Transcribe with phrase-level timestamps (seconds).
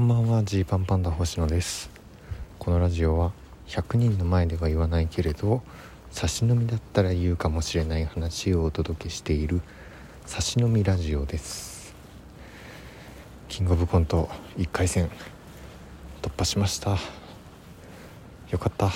[0.00, 1.90] こんばんはジーパンパンダ星野です。
[2.58, 3.32] このラジオは
[3.66, 5.62] 100人の前では言わないけれど
[6.10, 9.60] 差し飲みだったら言うかもしれない話をお届けしている
[10.24, 11.94] 差し飲みラジオです。
[13.50, 15.10] キングオブコント1回戦
[16.22, 16.96] 突破しました。
[18.50, 18.90] よかった。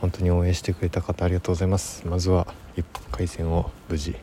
[0.00, 2.06] 本当に応援してくれた方ありがとうございます。
[2.06, 4.16] まずは1回戦を無事突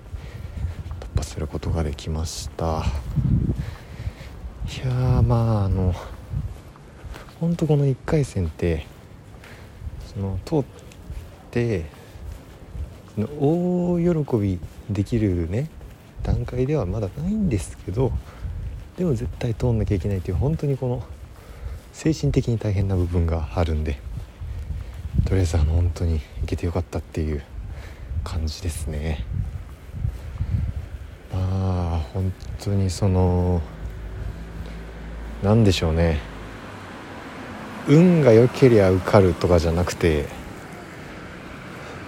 [1.18, 2.86] 破することができました。
[4.74, 5.94] いやーまああの
[7.40, 8.88] 本当この1回戦って
[10.08, 10.64] その通っ
[11.52, 11.86] て
[13.40, 14.60] 大喜び
[14.90, 15.70] できるね
[16.24, 18.12] 段階ではまだないんですけど
[18.98, 21.04] でも絶対通んなきゃいけないという本当にこの
[21.92, 24.00] 精神的に大変な部分があるんで
[25.26, 27.44] とりあえずあの本当に行けてよかったっていう
[28.24, 29.24] 感じですね。
[31.32, 33.62] まあ本当にその
[35.44, 36.22] 何でしょうね。
[37.90, 40.26] 運が良けりゃ受かるとかじゃなくて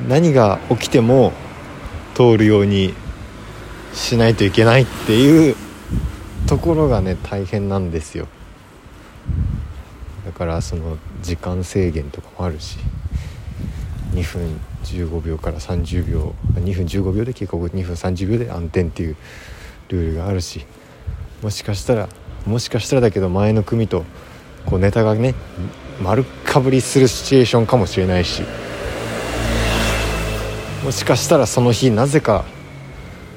[0.08, 1.34] 何が起きても
[2.14, 2.94] 通るように
[3.94, 5.56] しないといけないっていう
[6.48, 8.30] ところがね大変なんですよ。
[10.26, 12.78] だからその時間制限とかもあるし
[14.14, 19.18] 2分15秒から30秒2分15秒で結構2分30秒で暗転っていう
[19.90, 20.66] ルールがあるし
[21.42, 22.10] もしかしたら
[22.46, 24.04] もしかしたらだけど前の組と
[24.66, 25.36] こうネタがね
[26.02, 28.44] 丸かぶりするシチュエーションかもしれないし。
[30.84, 32.46] もしかしたらその日なぜか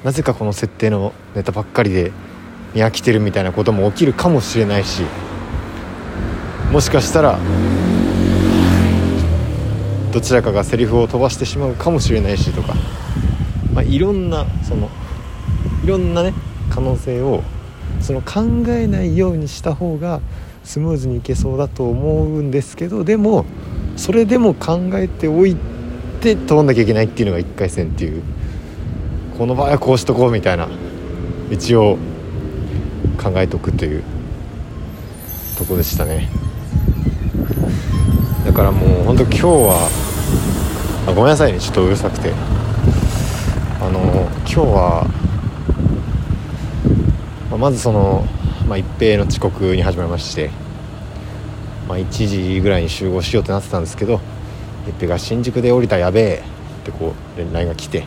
[0.03, 2.11] なぜかこの設定のネタばっかりで
[2.75, 5.03] 見飽きてるみたいなことも起きるかもしれないし。
[6.71, 7.39] もしかしたら
[10.13, 12.75] どちらかがセリフを飛ばしてしまうかもしれないしとか、
[13.73, 14.89] まあ、いろんなその
[15.83, 16.33] いろんなね
[16.69, 17.43] 可能性を
[18.01, 20.21] その考えないようにした方が
[20.63, 23.45] スムーズにいけそうだと思うんですけどでも
[23.97, 25.57] それでも考えておい
[26.21, 28.21] て通んなきゃいけないっていうのが1回戦っていう。
[29.37, 30.67] この場合はこうしとこうみたいな。
[31.49, 31.97] 一応
[33.21, 34.03] 考えとくという。
[35.57, 36.29] とこでしたね。
[38.45, 39.89] だからもう本当今日は
[41.07, 41.59] あごめんなさいね。
[41.59, 42.33] ちょっとうるさくて。
[43.81, 43.99] あの
[44.39, 45.07] 今日は
[47.59, 48.25] ま、ずその、
[48.69, 50.49] まあ、一平の遅刻に始まりまして、
[51.89, 54.21] まあ、1時ぐらいに集合しようってなってたんですけど
[54.87, 56.43] 一平が新宿で降りたやべえ
[56.81, 58.05] ってこう連絡が来て、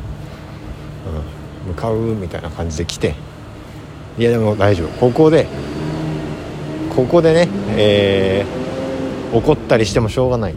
[1.66, 3.14] うん、向かうみたいな感じで来て
[4.18, 4.88] いやでも大丈夫。
[4.98, 5.46] ここで
[6.94, 10.54] ここでね、えー、怒ったりしてもしょうがない。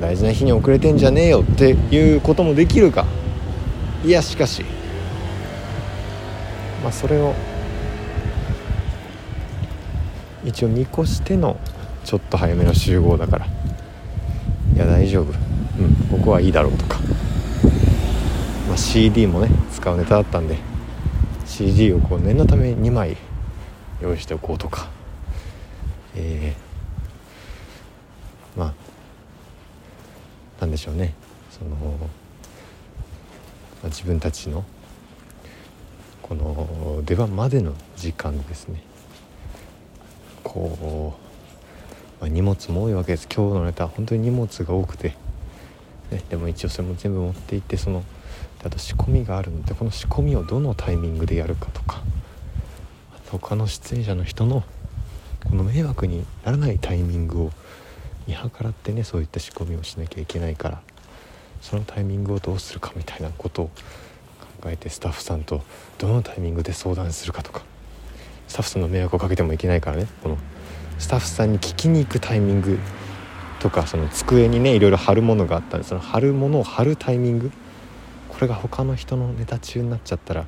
[0.00, 3.04] 大事な日に遅れてんじゃねえよっていうこともできるか。
[4.04, 4.64] いやしかし
[6.82, 7.34] まあ、それを
[10.44, 11.58] 一応見越しての
[12.04, 13.46] ちょっと早めの集合だから。
[13.46, 15.32] いや大丈夫。
[15.78, 16.98] うんここはいいだろうとか、
[18.66, 20.56] まあ、CD もね使うネタだったんで
[21.46, 23.16] CD をこう念のため2枚
[24.00, 24.88] 用意しておこうとか。
[26.14, 28.74] えー、まあ
[30.60, 31.14] なんでしょうね。
[31.50, 31.86] その、ま
[33.84, 34.64] あ、自分たちの
[36.28, 38.82] この出番までの時間ですね。
[40.44, 41.16] こ
[42.20, 43.26] う、まあ、荷物も多いわけです。
[43.34, 45.16] 今日のネタ本当に荷物が多くて、
[46.10, 48.04] ね、でも一応それも全部持っていってその
[48.62, 52.02] あと仕込みがあるのでこの仕込みをどのタイミングでやるかとか
[53.30, 54.64] 他の出演者の人の
[55.44, 57.52] この迷惑にならないタイミングを
[58.26, 60.82] 見計らってねそういった仕込みをしなきゃいけないから
[61.62, 63.70] そのタイミングをどうするかみたいなことを
[64.66, 65.62] えてスタッフさんと
[65.98, 67.62] どのタイミングで相談するかとか。
[68.48, 70.06] スタッフさんの迷惑をかけてもいけないからね。
[70.22, 70.38] この
[70.98, 72.78] スタッフさんに聞きに行くタイミング
[73.60, 77.52] とかその机にねいろいろ貼るものがあったんでその貼るものを貼るタイミング。
[78.28, 80.46] これが他の人のネタ中になっちゃったら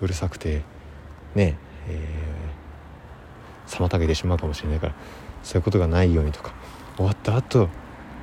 [0.00, 0.62] うるさくて
[1.34, 1.58] ね
[1.88, 4.94] えー、妨げてしまうかもしれないから
[5.42, 6.52] そういうことがないようにとか。
[6.96, 7.68] 終わった後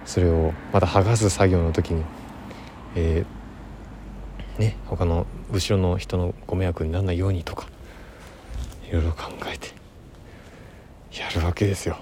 [0.06, 2.04] それをまた剥がす作業の時に、
[2.96, 3.37] えー、
[4.58, 7.68] ね他の後ろの人のご迷惑にならないようにとか
[8.90, 9.74] いろいろ考えて
[11.20, 11.98] やるわけですよ、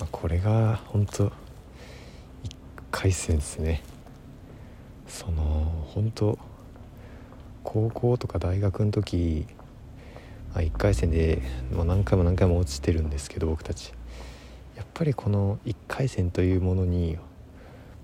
[0.00, 1.32] まあ、これが本当1
[2.90, 3.82] 回戦ですね。
[5.06, 6.38] その本当
[7.64, 9.46] 高校とか大学の時、
[10.54, 11.42] ま、1回戦で
[11.72, 13.92] もう何回も何回も落ちてるんですけど僕たち。
[14.76, 17.18] やっぱりこの1回戦というものに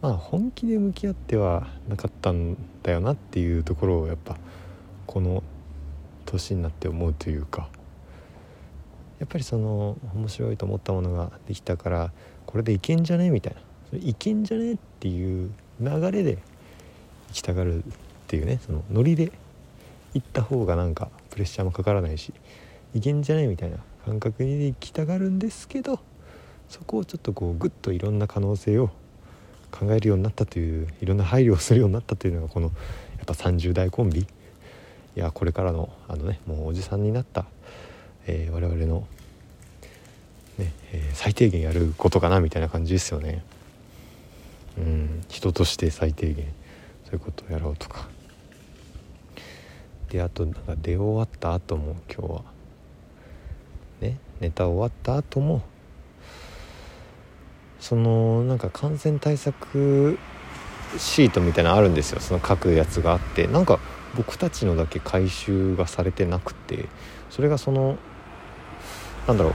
[0.04, 4.36] まあ本気で向き合ってはなかったんだよなっていうところをやっぱ
[5.06, 5.42] この
[6.26, 7.70] 年になって思うというか
[9.18, 12.12] やっぱりその面白いと思ったものができたから
[12.44, 13.60] これでいけんじゃねみたいな。
[13.88, 16.38] それいけんじゃねっていう流れで行
[17.32, 17.86] きたがるっ
[18.26, 19.32] ていうねそのノリで
[20.12, 22.34] 行った方がなんかプレッシャーもかからないし
[22.92, 25.98] いけんじゃねみたいな感覚で行きたがるんですけど
[26.68, 28.90] そこをちょっとこうグッといろんな可能性を
[29.74, 32.66] 考えるようになったといういろんな配慮をするようになったというのがこの
[33.16, 34.26] やっぱ30代コンビい
[35.16, 37.46] やこれからのあのねもうおじさんになった、
[38.26, 39.06] えー、我々の、
[40.58, 43.44] ねえー、最低限やることかなみたいな感じですよね。
[44.78, 46.46] うん人として最低限
[47.04, 48.08] そういうことをやろうとか。
[50.10, 52.42] であとなんか出終わった後も今日は
[54.00, 55.62] ねネタ終わった後も
[57.84, 60.18] そのなんか感染対策
[60.96, 62.20] シートみたいなのあるんですよ。
[62.20, 63.46] その書くやつがあって。
[63.46, 63.78] なんか
[64.16, 66.88] 僕たちのだけ回収がされてなくて。
[67.28, 67.98] それがその
[69.28, 69.54] なんだろう。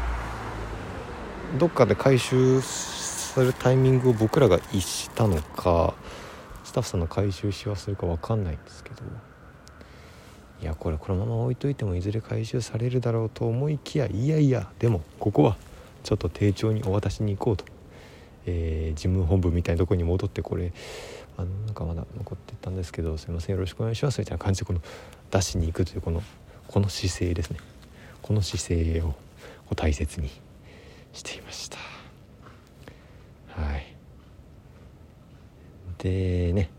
[1.57, 5.95] どっかで回収するタイミングを僕らが逸したのか
[6.63, 9.01] スタッフさんの回収し忘れか分かんないんですけど。
[10.61, 15.57] いやこれこのまま置いといてもいずれ回収されるだろうと思いきやいやいやでもここは
[16.03, 17.78] ちょっと丁重にお渡しに行こうと。
[18.49, 20.71] えー、事務本部みたいなとこに戻ってこれ
[21.37, 24.19] あのなんかまだ残ってたんですけどすいませんよろしくお願いします。
[24.19, 24.81] みたいな感じでこの
[25.31, 26.23] 出しに行くというこの
[26.67, 27.59] この姿勢ですね。
[28.21, 29.15] この姿勢を
[29.75, 30.29] 大切に
[31.13, 31.77] していました。
[33.49, 33.95] はい。
[35.99, 36.69] でね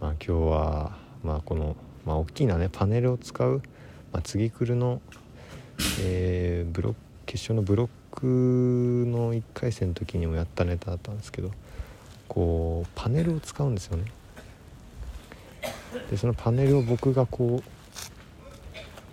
[0.00, 3.62] まあ今日はまあこのまあ大きなねパネルを使う、
[4.12, 5.00] まあ、次来るの、
[6.00, 11.50] えー、ブロック決勝のブロックの1回戦の時にもやったネタだったんですけど
[12.28, 14.04] こうパネルを使うんですよね。
[16.10, 17.62] でそのパネルを僕がこ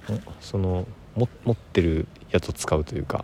[0.10, 3.24] うその持ってるやつを使うというか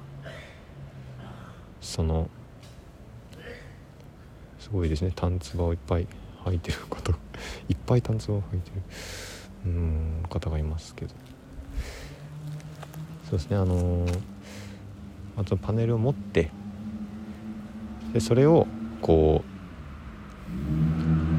[1.82, 2.30] その
[4.60, 5.12] すごいですね。
[5.16, 6.08] 単ツをいっぱい
[6.46, 7.12] 履いてる方。
[7.70, 8.82] いっぱい単ツを履いてる
[9.66, 11.14] うん方がいますけど。
[13.30, 13.58] そうですね。
[13.58, 14.37] あのー
[15.38, 16.52] あとパネルを持って
[18.14, 18.68] でそれを
[19.02, 19.44] こ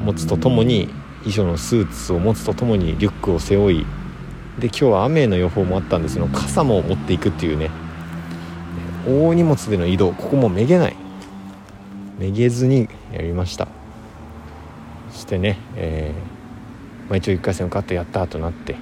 [0.03, 0.89] う持つとともに
[1.25, 3.87] 衣装のスーツを持つとともにリュックを背負い
[4.59, 7.71] で今日は雨の予報もあったんですけど傘も持っていくっていうね。
[9.07, 10.97] 大荷物での移動ここもめげない。
[12.19, 13.69] めげずにやりました。
[15.13, 16.39] そしてね、えー
[17.09, 18.77] まあ、一応1回戦受かってやったとなって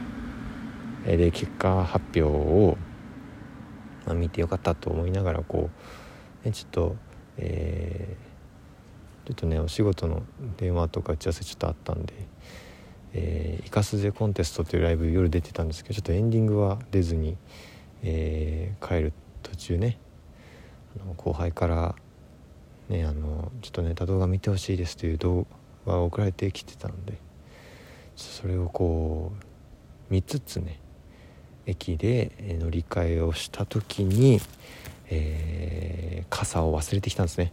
[1.06, 2.76] で結果発表を
[4.06, 5.68] まあ、見てよかったと思いながらこ
[6.44, 6.96] う、ね、ちょっと、
[7.38, 10.22] えー、ちょっとねお仕事の
[10.56, 12.14] 電話とか打ち合わせちょっとあったんで
[13.12, 17.36] 「えー、イカスゼコンテスト」というライブ夜出てたんですけどちょっとエンディングは出ずに、
[18.02, 19.12] えー、帰る
[19.42, 19.98] 途中ね
[21.02, 21.94] あの後輩から
[22.88, 25.46] ねあのちょっとネタ動画見てほしいですという動
[25.86, 27.18] 画が送られてきてたので
[28.14, 30.80] それをこう見つつね
[31.66, 34.40] 駅で乗り換えをした時に、
[35.08, 37.52] えー、傘を忘れてきたんですね。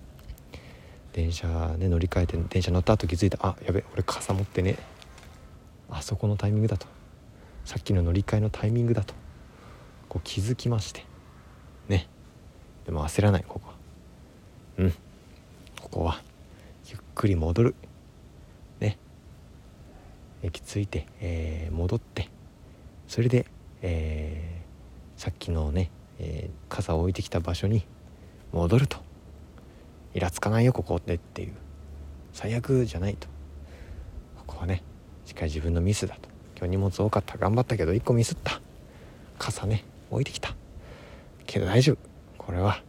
[1.13, 3.37] 電車ね乗り換えて電車乗った後気づいた。
[3.41, 4.77] あやべ俺傘持ってね。
[5.89, 6.87] あそこのタイミングだと。
[7.65, 9.13] さっきの乗り換えのタイミングだと。
[10.09, 11.05] こう気づきまして。
[11.87, 12.07] ね。
[12.85, 13.73] でも焦らないここは。
[14.77, 14.91] うん。
[15.81, 16.21] ここは。
[16.87, 17.75] ゆっくり戻る。
[18.79, 18.97] ね。
[20.41, 22.29] 駅着いて、えー、戻って。
[23.07, 23.45] それで
[23.83, 27.85] えー、さっきのね、えー、傘を置いてきた場所に
[28.53, 28.97] 戻ると。
[30.15, 31.53] イラつかないよここでっていう。
[32.31, 33.27] 最悪じゃないと。
[34.47, 34.83] ここはね
[35.25, 36.29] しっかり自分のミスだと。
[36.57, 37.37] 今日荷物多かった。
[37.37, 38.61] 頑張ったけど1個ミスった。
[39.37, 40.55] 傘ね置いてきた。
[41.45, 41.97] けど大丈夫。
[42.37, 42.81] これは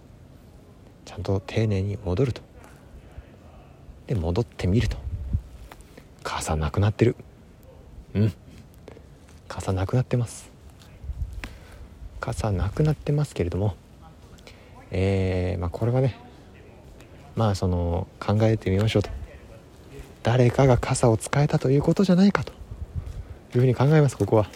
[1.04, 2.40] ちゃんと丁寧に戻ると。
[4.06, 4.96] で戻ってみると。
[6.22, 7.16] 傘なくなってる。
[8.14, 8.32] うん。
[9.48, 10.53] 傘なくなってます。
[12.24, 13.76] 傘なくなってますけれども
[14.90, 16.18] えー、まあ、これはね
[17.36, 19.10] まあその考えてみましょうと
[20.22, 22.52] 誰かが傘を使えたということじゃないかと
[23.54, 24.48] いうふうに考えますここは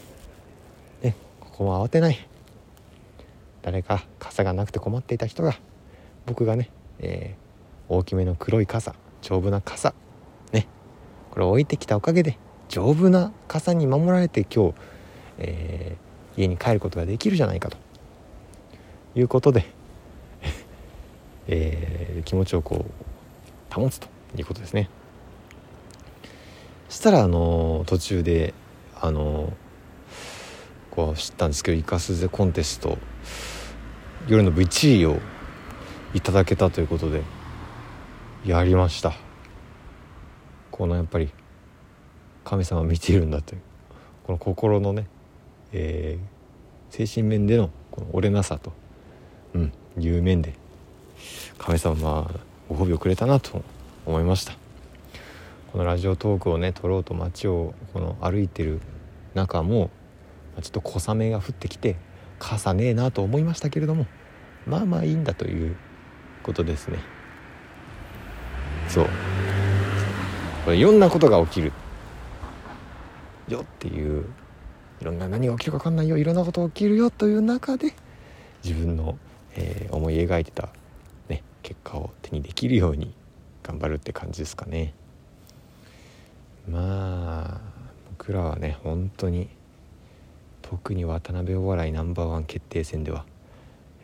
[1.02, 2.26] ねここは慌てない
[3.60, 5.54] 誰か傘がなくて困っていた人が
[6.24, 6.70] 僕がね、
[7.00, 9.92] えー、大きめの黒い傘丈夫な傘
[10.52, 10.66] ね
[11.32, 12.38] これを置いてきたおかげで
[12.70, 14.74] 丈夫な傘に守られて今日、
[15.36, 16.07] えー
[16.38, 17.76] 家に帰ることができるじゃないかと。
[19.16, 19.64] いうことで
[21.48, 24.88] えー、気持ちをこう保つということですね。
[26.88, 28.54] そしたらあの途中で
[29.00, 29.52] あの
[30.90, 32.98] こう知ったんですけどイカスゼコンテスト
[34.26, 35.18] 夜の部1位を
[36.14, 37.22] いただけたということで
[38.44, 39.14] やりました。
[40.70, 41.30] このやっぱり
[42.44, 43.60] 神様見ているんだという
[44.24, 45.06] この心のね、
[45.72, 48.72] えー、精神面でのこの折れなさと、
[49.54, 50.54] うん、いう面で
[51.58, 52.30] 神様は
[52.68, 53.62] ご褒美をくれたなと
[54.06, 54.54] 思いました。
[55.72, 58.80] このラジオトークをね撮ろうと街をこの歩いてる
[59.34, 59.90] 中も
[60.62, 61.96] ちょっと小雨が降ってきて
[62.38, 64.06] 傘ねえなと思いましたけれども
[64.66, 65.76] まあまあいいんだという
[66.42, 66.98] ことですね。
[68.88, 69.06] そう。
[70.64, 71.72] これいろんなことが起きる
[73.48, 74.24] よっていう
[75.00, 77.94] いろんな何が起きるか分かんないよいろんなこと起きるよという中で
[78.64, 79.18] 自分の、
[79.54, 80.68] えー、思い描いてた、
[81.28, 83.14] ね、結果を手にできるように
[83.62, 84.94] 頑張るって感じですかね。
[86.68, 87.60] まあ
[88.10, 89.48] 僕らはね本当に
[90.62, 93.24] 特に渡辺お笑いナンバーワン決定戦では、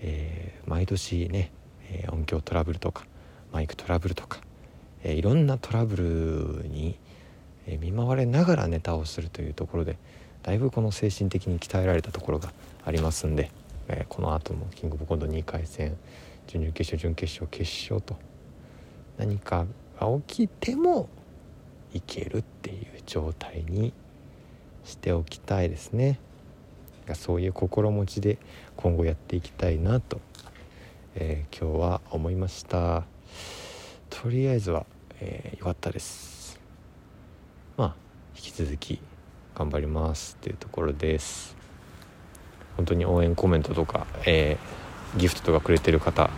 [0.01, 1.51] えー、毎年ね、
[1.91, 3.07] えー、音響トラブルとか
[3.53, 4.41] マイクトラブルとか、
[5.03, 5.97] えー、いろんなトラブ
[6.63, 6.97] ルに
[7.67, 9.97] え見舞われながらネタをするというところで
[10.45, 12.53] だいぶこの精神的に鍛えられたところが
[12.85, 13.51] ありますんで、
[13.89, 15.97] えこの後もキングオブコント2回戦
[16.47, 18.17] 準々決勝準決勝決勝と
[19.17, 19.65] 何か
[19.99, 21.09] が起きても
[21.95, 23.95] いけるっていう状態に
[24.85, 26.21] しておきたいですね。
[27.15, 28.37] そういう心持ちで
[28.77, 30.21] 今後やっていきたいなと、
[31.15, 33.05] えー、今日は思いました。
[34.11, 34.85] とりあえずは、
[35.21, 36.61] えー、かったです。
[37.79, 37.95] まあ
[38.37, 39.01] 引き続き
[39.55, 41.57] 頑張りますっていうところです。
[42.77, 46.31] 本当に応援コメントとか、えー、ギフトとかくれてる方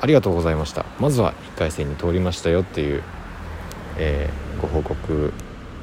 [0.00, 0.84] ありがとうございました。
[1.00, 3.02] まずは1回戦に通りましたよっていう、
[3.98, 5.32] えー、ご報告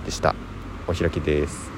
[0.05, 0.35] でした。
[0.87, 1.72] お開きです。